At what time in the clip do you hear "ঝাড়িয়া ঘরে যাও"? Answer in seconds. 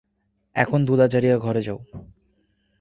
1.07-1.79